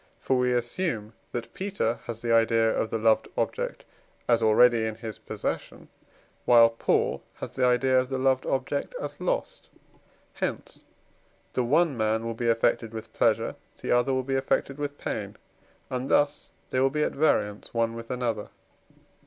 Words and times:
For 0.19 0.35
we 0.35 0.51
assume 0.51 1.13
that 1.31 1.53
Peter 1.53 1.99
has 2.07 2.23
the 2.23 2.33
idea 2.33 2.71
of 2.75 2.89
the 2.89 2.97
loved 2.97 3.27
object 3.37 3.85
as 4.27 4.41
already 4.41 4.83
in 4.83 4.95
his 4.95 5.19
possession, 5.19 5.89
while 6.43 6.69
Paul 6.71 7.21
has 7.35 7.51
the 7.51 7.67
idea 7.67 7.99
of 7.99 8.09
the 8.09 8.17
loved 8.17 8.47
object 8.47 8.95
as 8.99 9.21
lost. 9.21 9.69
Hence 10.33 10.83
the 11.53 11.63
one 11.63 11.95
man 11.95 12.25
will 12.25 12.33
be 12.33 12.49
affected 12.49 12.93
with 12.95 13.13
pleasure, 13.13 13.55
the 13.79 13.91
other 13.91 14.11
will 14.11 14.23
be 14.23 14.33
affected 14.33 14.79
with 14.79 14.97
pain, 14.97 15.37
and 15.91 16.09
thus 16.09 16.49
they 16.71 16.79
will 16.79 16.89
be 16.89 17.03
at 17.03 17.11
variance 17.13 17.71
one 17.71 17.93
with 17.93 18.09
another. 18.09 18.49